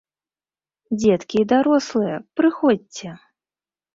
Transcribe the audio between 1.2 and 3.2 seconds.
і дарослыя, прыходзьце!